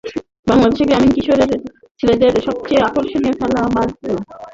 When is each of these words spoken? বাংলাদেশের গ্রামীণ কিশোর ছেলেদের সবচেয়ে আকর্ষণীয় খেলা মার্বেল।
বাংলাদেশের 0.47 0.87
গ্রামীণ 0.89 1.11
কিশোর 1.15 1.39
ছেলেদের 1.99 2.33
সবচেয়ে 2.47 2.85
আকর্ষণীয় 2.87 3.35
খেলা 3.39 3.61
মার্বেল। 3.75 4.17